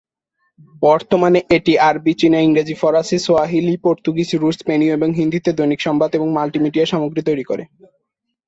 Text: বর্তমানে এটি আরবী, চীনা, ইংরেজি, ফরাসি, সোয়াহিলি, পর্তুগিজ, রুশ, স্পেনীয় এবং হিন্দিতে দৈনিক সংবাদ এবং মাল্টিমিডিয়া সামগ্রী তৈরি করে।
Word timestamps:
বর্তমানে 0.81 1.39
এটি 1.49 1.73
আরবী, 1.89 2.13
চীনা, 2.13 2.39
ইংরেজি, 2.39 2.75
ফরাসি, 2.81 3.17
সোয়াহিলি, 3.19 3.75
পর্তুগিজ, 3.77 4.29
রুশ, 4.35 4.55
স্পেনীয় 4.57 4.93
এবং 4.93 5.09
হিন্দিতে 5.11 5.49
দৈনিক 5.53 5.79
সংবাদ 5.81 6.09
এবং 6.13 6.27
মাল্টিমিডিয়া 6.31 6.85
সামগ্রী 6.85 7.21
তৈরি 7.25 7.43
করে। 7.43 7.63